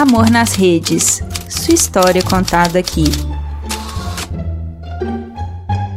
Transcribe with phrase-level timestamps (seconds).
[0.00, 1.22] Amor nas Redes.
[1.46, 3.04] Sua história contada aqui.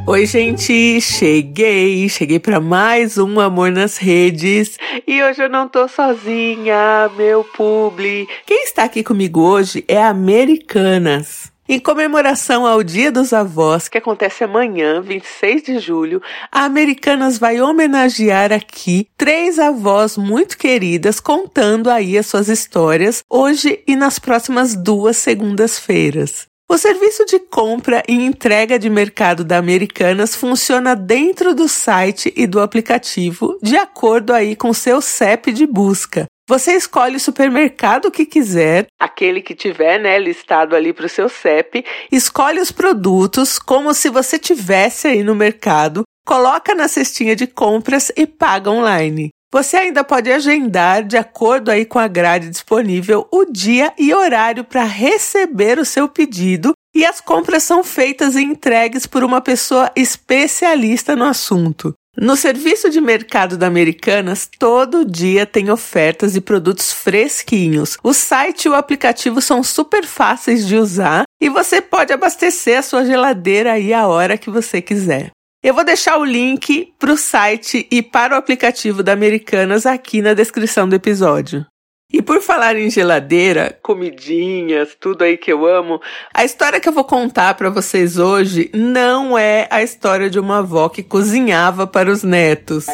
[0.06, 4.78] Oi, gente, cheguei, cheguei para mais um Amor nas Redes
[5.08, 8.28] e hoje eu não tô sozinha, meu publi.
[8.46, 11.43] Quem está aqui comigo hoje é Americanas.
[11.68, 16.21] Em comemoração ao Dia dos Avós, que acontece amanhã, 26 de julho,
[16.52, 23.82] a Americanas vai homenagear aqui três avós muito queridas contando aí as suas histórias hoje
[23.88, 26.47] e nas próximas duas segundas-feiras.
[26.69, 32.45] O serviço de compra e entrega de mercado da Americanas funciona dentro do site e
[32.45, 36.25] do aplicativo, de acordo aí com seu CEP de busca.
[36.47, 41.30] Você escolhe o supermercado que quiser, aquele que tiver, né, listado ali para o seu
[41.30, 47.47] CEP, escolhe os produtos como se você tivesse aí no mercado, coloca na cestinha de
[47.47, 49.30] compras e paga online.
[49.53, 54.66] Você ainda pode agendar, de acordo aí com a grade disponível, o dia e horário
[54.66, 59.89] para receber o seu pedido e as compras são feitas e entregues por uma pessoa
[59.95, 61.94] especialista no assunto.
[62.23, 67.97] No serviço de mercado da Americanas, todo dia tem ofertas e produtos fresquinhos.
[68.02, 72.81] O site e o aplicativo são super fáceis de usar e você pode abastecer a
[72.81, 75.31] sua geladeira aí a hora que você quiser.
[75.61, 80.21] Eu vou deixar o link para o site e para o aplicativo da Americanas aqui
[80.21, 81.65] na descrição do episódio.
[82.14, 86.00] E por falar em geladeira, comidinhas, tudo aí que eu amo,
[86.31, 90.59] a história que eu vou contar para vocês hoje não é a história de uma
[90.59, 92.86] avó que cozinhava para os netos,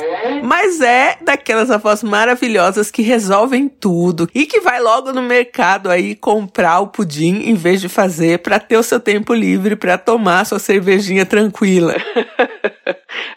[0.42, 6.16] mas é daquelas avós maravilhosas que resolvem tudo e que vai logo no mercado aí
[6.16, 10.46] comprar o pudim em vez de fazer para ter o seu tempo livre para tomar
[10.46, 11.94] sua cervejinha tranquila.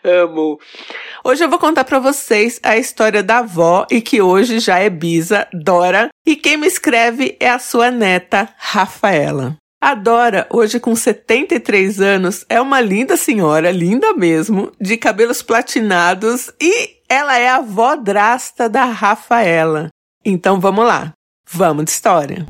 [0.04, 0.60] amo.
[1.24, 4.90] Hoje eu vou contar para vocês a história da avó e que hoje já é
[4.90, 9.56] bisa, Dora, e quem me escreve é a sua neta, Rafaela.
[9.80, 16.50] A Dora, hoje com 73 anos, é uma linda senhora, linda mesmo, de cabelos platinados
[16.60, 19.90] e ela é a avó drasta da Rafaela.
[20.24, 21.12] Então vamos lá,
[21.48, 22.44] vamos de história.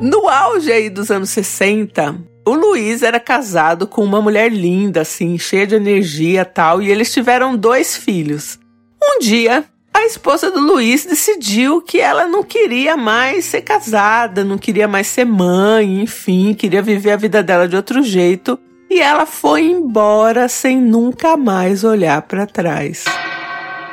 [0.00, 5.38] No auge aí dos anos 60, o Luiz era casado com uma mulher linda, assim,
[5.38, 8.58] cheia de energia tal, e eles tiveram dois filhos.
[9.02, 14.56] Um dia, a esposa do Luiz decidiu que ela não queria mais ser casada, não
[14.56, 18.58] queria mais ser mãe, enfim, queria viver a vida dela de outro jeito,
[18.88, 23.04] e ela foi embora sem nunca mais olhar para trás.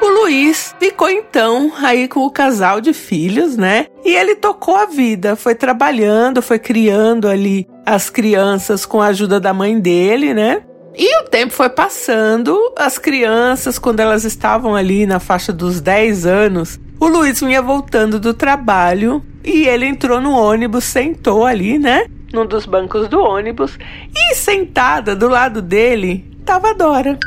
[0.02, 3.88] O Luiz ficou então aí com o casal de filhos, né?
[4.06, 9.40] E ele tocou a vida, foi trabalhando, foi criando ali as crianças com a ajuda
[9.40, 10.62] da mãe dele, né?
[10.94, 16.26] E o tempo foi passando, as crianças, quando elas estavam ali na faixa dos 10
[16.26, 22.08] anos, o Luiz vinha voltando do trabalho e ele entrou no ônibus, sentou ali, né?
[22.34, 23.80] Num dos bancos do ônibus
[24.14, 27.18] e sentada do lado dele estava a Dora.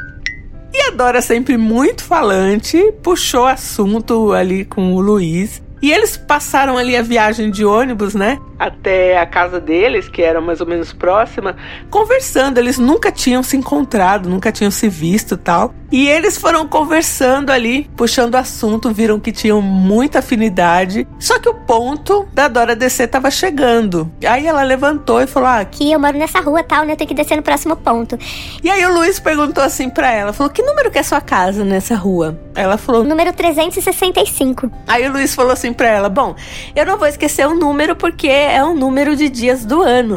[0.75, 5.63] E a Dora, sempre muito falante, puxou assunto ali com o Luiz.
[5.81, 8.39] E eles passaram ali a viagem de ônibus, né?
[8.61, 11.57] Até a casa deles, que era mais ou menos próxima,
[11.89, 12.59] conversando.
[12.59, 15.75] Eles nunca tinham se encontrado, nunca tinham se visto tal.
[15.91, 21.09] E eles foram conversando ali, puxando assunto, viram que tinham muita afinidade.
[21.19, 24.09] Só que o ponto da Dora descer tava chegando.
[24.25, 26.93] Aí ela levantou e falou: Ah, aqui eu moro nessa rua tal, né?
[26.93, 28.17] Eu tenho que descer no próximo ponto.
[28.63, 31.65] E aí o Luiz perguntou assim pra ela: falou, que número que é sua casa
[31.65, 32.39] nessa rua?
[32.55, 34.71] Ela falou: Número 365.
[34.87, 36.37] Aí o Luiz falou assim pra ela: Bom,
[36.77, 40.17] eu não vou esquecer o número porque é o número de dias do ano.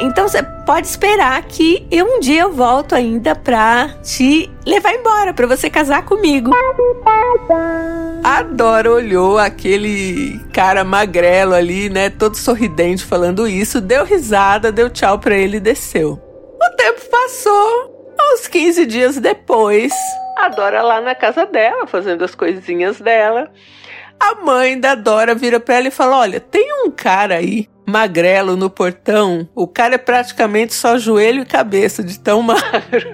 [0.00, 5.32] Então você pode esperar que eu um dia eu volto ainda pra te levar embora,
[5.32, 6.50] pra você casar comigo.
[8.24, 14.90] A Dora olhou aquele cara magrelo ali, né, todo sorridente falando isso, deu risada, deu
[14.90, 16.20] tchau pra ele e desceu.
[16.60, 17.94] O tempo passou.
[18.32, 19.92] Uns 15 dias depois,
[20.36, 23.50] a Dora lá na casa dela, fazendo as coisinhas dela.
[24.18, 28.56] A mãe da Dora vira pra ela e fala: Olha, tem um cara aí, magrelo,
[28.56, 29.48] no portão.
[29.54, 33.12] O cara é praticamente só joelho e cabeça, de tão magro.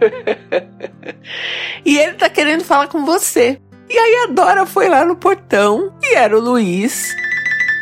[1.84, 3.60] e ele tá querendo falar com você.
[3.88, 7.12] E aí a Dora foi lá no portão e era o Luiz.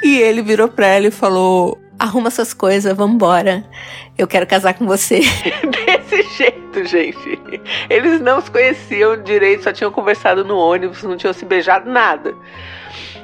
[0.03, 3.65] E ele virou pra ela e falou: Arruma suas coisas, vambora.
[4.17, 5.21] Eu quero casar com você.
[5.67, 7.41] Desse jeito, gente.
[7.91, 12.35] Eles não se conheciam direito, só tinham conversado no ônibus, não tinham se beijado, nada.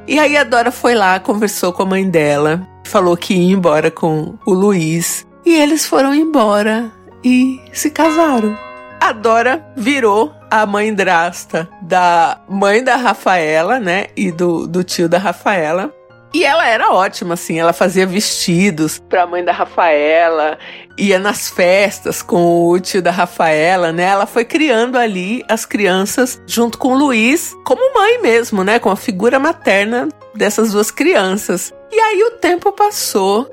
[0.07, 3.91] E aí a Dora foi lá, conversou com a mãe dela, falou que ia embora
[3.91, 5.27] com o Luiz.
[5.45, 6.93] E eles foram embora
[7.25, 8.57] e se casaram.
[9.01, 14.07] A Dora virou a mãe drasta da mãe da Rafaela, né?
[14.17, 15.93] E do, do tio da Rafaela.
[16.35, 20.59] E ela era ótima, assim, ela fazia vestidos pra mãe da Rafaela,
[20.99, 24.03] ia nas festas com o tio da Rafaela, né?
[24.03, 28.81] Ela foi criando ali as crianças junto com o Luiz, como mãe mesmo, né?
[28.81, 31.73] Com a figura materna dessas duas crianças.
[31.93, 33.49] E aí o tempo passou,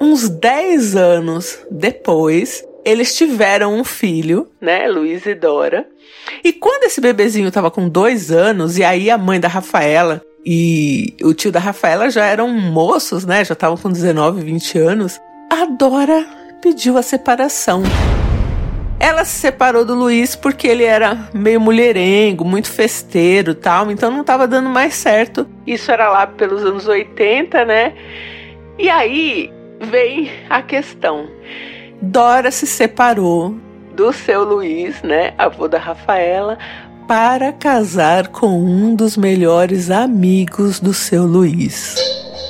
[0.00, 4.88] uns 10 anos depois, eles tiveram um filho, né?
[4.88, 5.86] Luiz e Dora.
[6.42, 11.14] E quando esse bebezinho tava com dois anos, e aí a mãe da Rafaela e
[11.22, 13.44] o tio da Rafaela já eram moços, né?
[13.44, 15.20] Já estavam com 19, 20 anos.
[15.50, 16.26] A Dora
[16.60, 17.82] pediu a separação.
[19.00, 24.20] Ela se separou do Luiz porque ele era meio mulherengo, muito festeiro tal, então não
[24.20, 25.46] estava dando mais certo.
[25.66, 27.94] Isso era lá pelos anos 80, né?
[28.78, 31.28] E aí vem a questão.
[32.00, 33.56] Dora se separou
[33.94, 36.58] do seu Luiz, né, avô da Rafaela,
[37.06, 41.96] para casar com um dos melhores amigos do seu Luiz.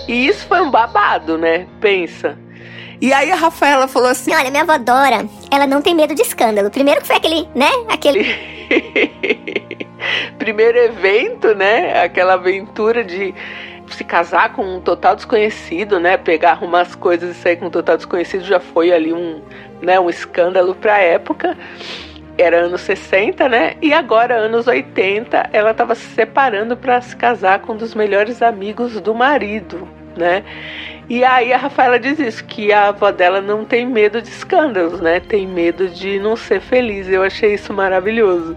[0.06, 1.66] E isso foi um babado, né?
[1.80, 2.38] Pensa.
[3.00, 6.22] E aí a Rafaela falou assim: Olha, minha avó Dora, ela não tem medo de
[6.22, 6.70] escândalo.
[6.70, 7.68] Primeiro que foi aquele, né?
[7.88, 8.24] Aquele.
[10.38, 12.02] Primeiro evento, né?
[12.02, 13.34] Aquela aventura de
[13.90, 16.16] se casar com um total desconhecido, né?
[16.16, 19.40] Pegar, arrumar as coisas e sair com um total desconhecido já foi ali um,
[19.82, 21.56] né, um escândalo para a época
[22.36, 23.76] era anos 60, né?
[23.80, 28.42] E agora, anos 80, ela estava se separando para se casar com um dos melhores
[28.42, 30.44] amigos do marido, né?
[31.08, 35.00] E aí a Rafaela diz isso, que a avó dela não tem medo de escândalos,
[35.00, 35.20] né?
[35.20, 37.08] Tem medo de não ser feliz.
[37.08, 38.56] Eu achei isso maravilhoso.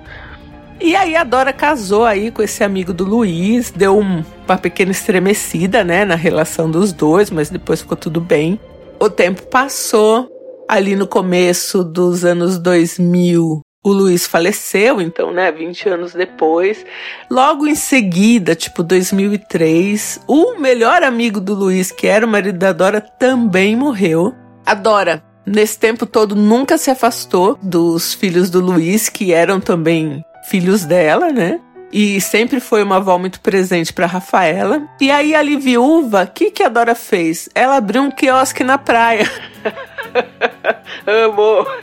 [0.79, 5.83] E aí a Dora casou aí com esse amigo do Luiz, deu uma pequena estremecida,
[5.83, 8.59] né, na relação dos dois, mas depois ficou tudo bem.
[8.99, 10.29] O tempo passou,
[10.69, 16.85] ali no começo dos anos 2000, o Luiz faleceu, então, né, 20 anos depois.
[17.29, 22.73] Logo em seguida, tipo 2003, o melhor amigo do Luiz, que era o marido da
[22.73, 24.35] Dora, também morreu.
[24.65, 30.21] A Dora, nesse tempo todo, nunca se afastou dos filhos do Luiz, que eram também
[30.49, 31.61] filhos dela, né?
[31.91, 34.85] E sempre foi uma avó muito presente para Rafaela.
[34.99, 37.47] E aí, ali viúva, o que, que a Dora fez?
[37.55, 39.29] Ela abriu um quiosque na praia.
[41.25, 41.81] Amor.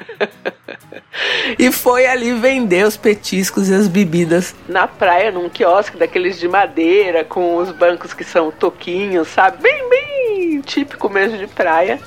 [1.59, 6.49] e foi ali vender os petiscos e as bebidas na praia, num quiosque daqueles de
[6.49, 9.63] madeira, com os bancos que são toquinhos, sabe?
[9.63, 12.01] Bem, bem típico mesmo de praia.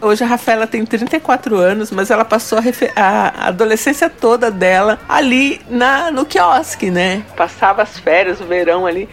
[0.00, 2.62] Hoje a Rafaela tem 34 anos, mas ela passou a,
[2.94, 7.24] a, adolescência toda dela ali na, no quiosque, né?
[7.36, 9.08] Passava as férias, o verão ali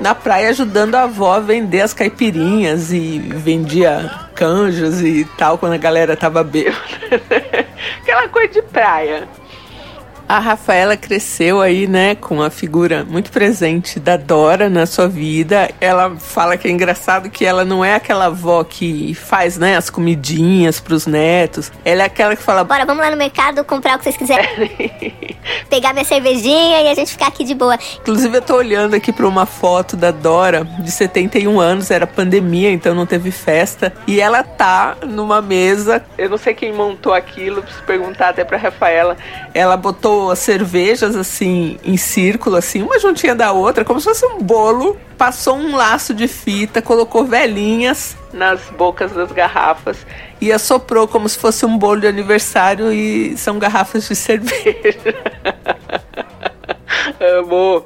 [0.00, 5.74] na praia ajudando a avó a vender as caipirinhas e vendia canjos e tal quando
[5.74, 6.78] a galera tava bêbada.
[8.00, 9.28] Aquela coisa de praia.
[10.30, 15.68] A Rafaela cresceu aí, né, com a figura muito presente da Dora na sua vida.
[15.80, 19.90] Ela fala que é engraçado que ela não é aquela avó que faz, né, as
[19.90, 21.72] comidinhas pros netos.
[21.84, 24.46] Ela é aquela que fala: Bora, vamos lá no mercado comprar o que vocês quiserem.
[25.68, 27.76] Pegar minha cervejinha e a gente ficar aqui de boa.
[28.00, 32.70] Inclusive, eu tô olhando aqui pra uma foto da Dora, de 71 anos, era pandemia,
[32.70, 33.92] então não teve festa.
[34.06, 36.04] E ela tá numa mesa.
[36.16, 39.16] Eu não sei quem montou aquilo, preciso perguntar até pra Rafaela.
[39.52, 44.26] Ela botou as cervejas assim em círculo, assim, uma juntinha da outra, como se fosse
[44.26, 44.98] um bolo.
[45.16, 49.98] Passou um laço de fita, colocou velhinhas nas bocas das garrafas
[50.40, 55.14] e assoprou como se fosse um bolo de aniversário e são garrafas de cerveja.
[57.38, 57.84] Amor.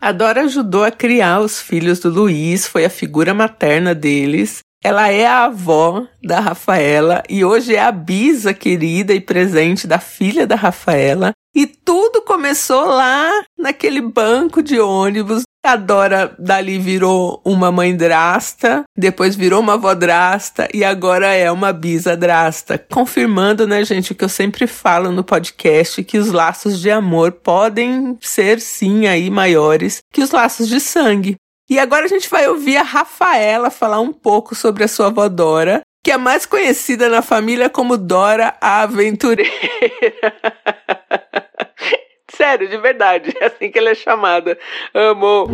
[0.00, 4.58] A Dora ajudou a criar os filhos do Luiz, foi a figura materna deles.
[4.84, 10.00] Ela é a avó da Rafaela e hoje é a bisa querida e presente da
[10.00, 11.32] filha da Rafaela.
[11.54, 15.42] E tudo começou lá naquele banco de ônibus.
[15.64, 21.52] A Dora dali virou uma mãe drasta, depois virou uma avó drasta e agora é
[21.52, 22.76] uma bisa drasta.
[22.76, 27.30] Confirmando, né, gente, o que eu sempre falo no podcast, que os laços de amor
[27.30, 31.36] podem ser sim aí maiores que os laços de sangue.
[31.72, 35.26] E agora a gente vai ouvir a Rafaela falar um pouco sobre a sua avó
[35.26, 39.50] Dora, que é mais conhecida na família como Dora a Aventureira.
[42.30, 44.58] Sério, de verdade, é assim que ela é chamada.
[44.92, 45.46] Amo.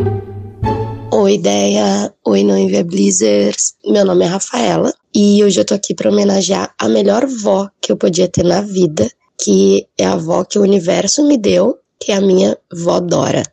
[1.13, 2.13] Oi, ideia.
[2.25, 3.75] Oi, Noiva Blizzards.
[3.85, 7.93] Meu nome é Rafaela e hoje eu tô aqui para homenagear a melhor vó que
[7.93, 9.09] eu podia ter na vida,
[9.41, 13.43] que é a vó que o universo me deu, que é a minha vó Dora.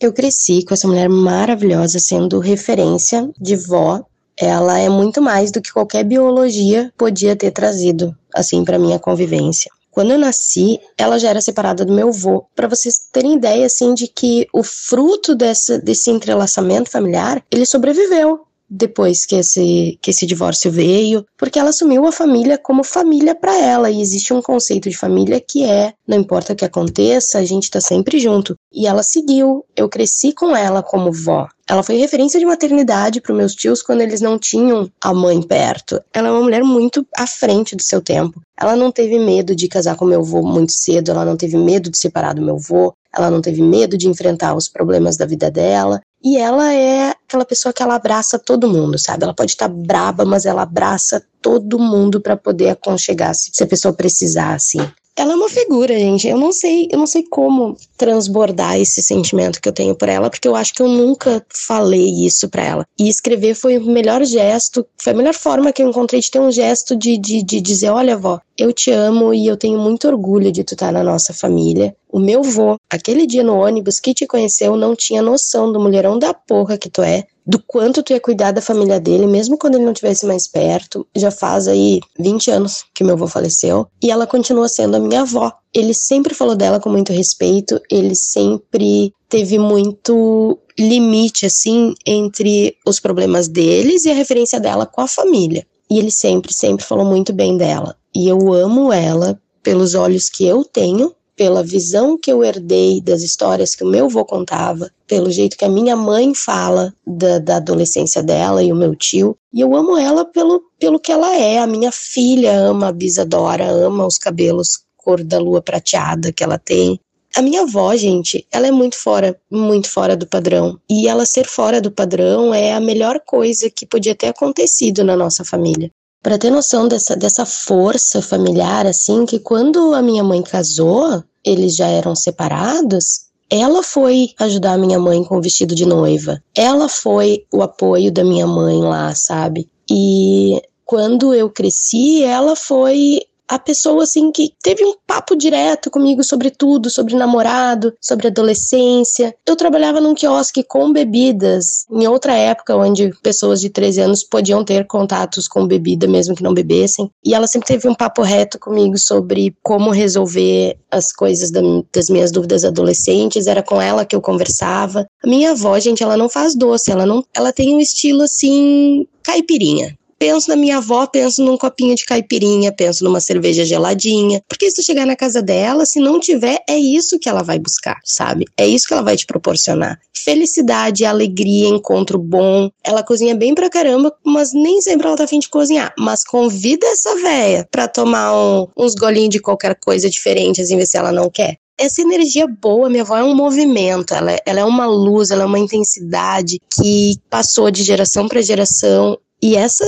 [0.00, 4.04] Eu cresci com essa mulher maravilhosa sendo referência de vó.
[4.36, 9.70] Ela é muito mais do que qualquer biologia podia ter trazido, assim, para minha convivência.
[9.92, 13.94] Quando eu nasci, ela já era separada do meu avô, para vocês terem ideia, assim,
[13.94, 18.44] de que o fruto dessa, desse entrelaçamento familiar, ele sobreviveu
[18.76, 23.56] depois que esse, que esse divórcio veio, porque ela assumiu a família como família para
[23.56, 27.44] ela e existe um conceito de família que é, não importa o que aconteça, a
[27.44, 28.56] gente tá sempre junto.
[28.72, 29.64] E ela seguiu.
[29.76, 31.46] Eu cresci com ela como vó.
[31.68, 36.02] Ela foi referência de maternidade para meus tios quando eles não tinham a mãe perto.
[36.12, 38.42] Ela é uma mulher muito à frente do seu tempo.
[38.58, 41.90] Ela não teve medo de casar com meu avô muito cedo, ela não teve medo
[41.90, 45.50] de separar do meu avô, ela não teve medo de enfrentar os problemas da vida
[45.50, 46.00] dela.
[46.24, 49.24] E ela é aquela pessoa que ela abraça todo mundo, sabe?
[49.24, 53.92] Ela pode estar braba, mas ela abraça todo mundo para poder aconchegar se a pessoa
[53.92, 54.80] precisar, assim.
[55.16, 56.26] Ela é uma figura, gente.
[56.26, 60.28] Eu não sei, eu não sei como transbordar esse sentimento que eu tenho por ela,
[60.28, 62.86] porque eu acho que eu nunca falei isso para ela.
[62.98, 66.40] E escrever foi o melhor gesto, foi a melhor forma que eu encontrei de ter
[66.40, 70.08] um gesto de, de, de dizer: olha, vó, eu te amo e eu tenho muito
[70.08, 71.94] orgulho de tu estar na nossa família.
[72.14, 76.16] O meu vô, aquele dia no ônibus que te conheceu, não tinha noção do mulherão
[76.16, 79.74] da porra que tu é, do quanto tu ia cuidar da família dele, mesmo quando
[79.74, 81.04] ele não estivesse mais perto.
[81.12, 85.22] Já faz aí 20 anos que meu avô faleceu e ela continua sendo a minha
[85.22, 85.52] avó.
[85.74, 93.00] Ele sempre falou dela com muito respeito, ele sempre teve muito limite assim entre os
[93.00, 95.66] problemas deles e a referência dela com a família.
[95.90, 97.96] E ele sempre, sempre falou muito bem dela.
[98.14, 103.22] E eu amo ela pelos olhos que eu tenho pela visão que eu herdei das
[103.22, 107.56] histórias que o meu avô contava, pelo jeito que a minha mãe fala da, da,
[107.56, 109.36] adolescência dela e o meu tio.
[109.52, 111.58] E eu amo ela pelo, pelo que ela é.
[111.58, 116.42] A minha filha ama a Bisa Dora, ama os cabelos cor da lua prateada que
[116.42, 116.98] ela tem.
[117.36, 120.78] A minha avó, gente, ela é muito fora, muito fora do padrão.
[120.88, 125.16] E ela ser fora do padrão é a melhor coisa que podia ter acontecido na
[125.16, 125.90] nossa família
[126.24, 131.76] para ter noção dessa, dessa força familiar, assim, que quando a minha mãe casou, eles
[131.76, 136.42] já eram separados, ela foi ajudar a minha mãe com o vestido de noiva.
[136.54, 139.68] Ela foi o apoio da minha mãe lá, sabe?
[139.88, 146.22] E quando eu cresci, ela foi a pessoa assim que teve um papo direto comigo
[146.24, 149.34] sobre tudo, sobre namorado, sobre adolescência.
[149.46, 154.64] Eu trabalhava num quiosque com bebidas, em outra época onde pessoas de 13 anos podiam
[154.64, 157.10] ter contatos com bebida mesmo que não bebessem.
[157.24, 162.30] E ela sempre teve um papo reto comigo sobre como resolver as coisas das minhas
[162.30, 165.06] dúvidas adolescentes, era com ela que eu conversava.
[165.22, 169.06] A minha avó, gente, ela não faz doce, ela não, ela tem um estilo assim
[169.22, 174.42] caipirinha penso na minha avó, penso num copinho de caipirinha, penso numa cerveja geladinha.
[174.48, 177.58] Porque se tu chegar na casa dela, se não tiver, é isso que ela vai
[177.58, 178.46] buscar, sabe?
[178.56, 179.98] É isso que ela vai te proporcionar.
[180.12, 182.70] Felicidade, alegria, encontro bom.
[182.82, 185.92] Ela cozinha bem pra caramba, mas nem sempre ela tá afim de cozinhar.
[185.98, 190.86] Mas convida essa véia pra tomar um, uns golinhos de qualquer coisa diferente, assim, ver
[190.86, 194.60] se ela não quer essa energia boa, minha avó é um movimento, ela, é, ela,
[194.60, 199.18] é uma luz, ela é uma intensidade que passou de geração para geração.
[199.44, 199.84] E essa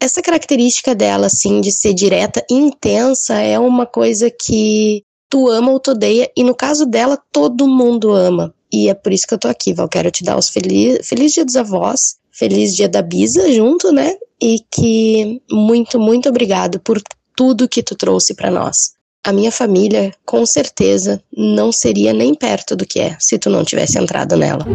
[0.00, 5.70] essa característica dela, assim, de ser direta e intensa, é uma coisa que tu ama
[5.70, 8.52] ou tu odeia, e no caso dela, todo mundo ama.
[8.70, 9.88] E é por isso que eu tô aqui, Val.
[9.88, 14.16] Quero te dar os feliz, feliz dia dos avós, feliz dia da Bisa junto, né?
[14.42, 17.00] E que muito, muito obrigado por
[17.34, 18.92] tudo que tu trouxe para nós.
[19.24, 23.64] A minha família, com certeza, não seria nem perto do que é se tu não
[23.64, 24.66] tivesse entrado nela.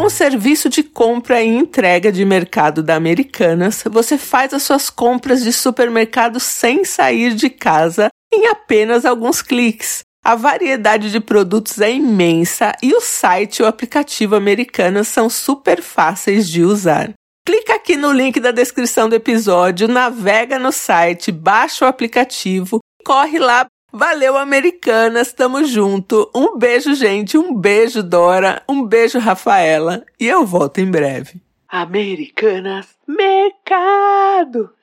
[0.00, 4.88] Com o serviço de compra e entrega de mercado da Americanas, você faz as suas
[4.88, 10.00] compras de supermercado sem sair de casa em apenas alguns cliques.
[10.24, 15.82] A variedade de produtos é imensa e o site e o aplicativo Americanas são super
[15.82, 17.10] fáceis de usar.
[17.46, 23.38] Clica aqui no link da descrição do episódio, navega no site, baixa o aplicativo, corre
[23.38, 26.30] lá Valeu, Americanas, tamo junto.
[26.34, 27.36] Um beijo, gente.
[27.36, 28.62] Um beijo, Dora.
[28.68, 30.04] Um beijo, Rafaela.
[30.18, 31.40] E eu volto em breve.
[31.68, 34.70] Americanas, mercado.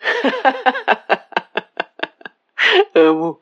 [2.95, 3.39] Amo.